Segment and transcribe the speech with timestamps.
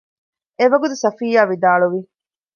[0.59, 1.99] އެވަގުތު ޞަފިއްޔާ ވިދާޅުވި